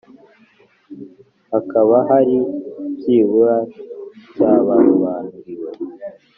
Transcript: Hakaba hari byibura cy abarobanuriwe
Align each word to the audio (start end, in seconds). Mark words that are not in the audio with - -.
Hakaba 1.51 1.95
hari 2.09 2.37
byibura 2.95 3.57
cy 4.33 4.39
abarobanuriwe 4.51 5.69